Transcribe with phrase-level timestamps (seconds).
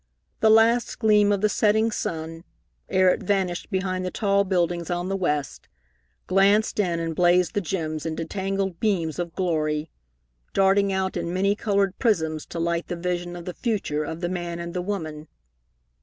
[0.39, 2.43] The last gleam of the setting sun,
[2.89, 5.67] ere it vanished behind the tall buildings on the west,
[6.25, 9.91] glanced in and blazed the gems into tangled beams of glory,
[10.53, 14.27] darting out in many colored prisms to light the vision of the future of the
[14.29, 15.27] man and the woman.